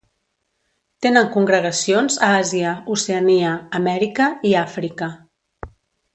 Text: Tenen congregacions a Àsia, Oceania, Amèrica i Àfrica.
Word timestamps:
Tenen 1.05 1.27
congregacions 1.35 2.17
a 2.29 2.29
Àsia, 2.39 2.73
Oceania, 2.95 3.53
Amèrica 3.83 4.31
i 4.53 4.57
Àfrica. 4.65 5.13